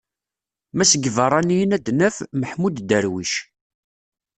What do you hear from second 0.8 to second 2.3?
seg yibeṛṛaniyen ad d-naf: